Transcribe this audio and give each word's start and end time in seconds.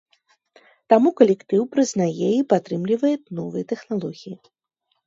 Таму 0.93 1.09
калектыў 1.19 1.61
прызнае 1.75 2.27
і 2.31 2.43
падтрымлівае 2.55 3.13
новыя 3.43 3.71
тэхналогіі. 3.75 4.35